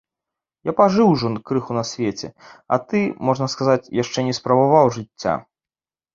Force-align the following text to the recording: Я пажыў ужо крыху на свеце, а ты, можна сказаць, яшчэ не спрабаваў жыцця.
Я 0.69 0.73
пажыў 0.79 1.11
ужо 1.15 1.29
крыху 1.49 1.71
на 1.79 1.83
свеце, 1.89 2.27
а 2.75 2.79
ты, 2.89 2.99
можна 3.31 3.51
сказаць, 3.57 3.91
яшчэ 4.01 4.19
не 4.31 4.35
спрабаваў 4.41 4.93
жыцця. 4.99 5.33